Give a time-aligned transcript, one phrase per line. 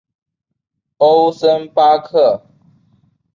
[0.97, 2.43] 欧森巴克。